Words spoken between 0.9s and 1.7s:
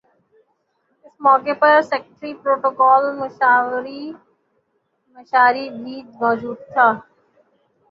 اس موقع